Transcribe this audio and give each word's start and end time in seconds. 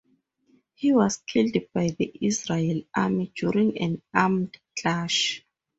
He 0.73 0.93
was 0.93 1.17
killed 1.17 1.55
by 1.75 1.89
the 1.89 2.05
Israeli 2.05 2.87
army 2.95 3.31
during 3.35 3.77
an 3.77 4.01
armed 4.15 4.57
clash. 4.75 5.45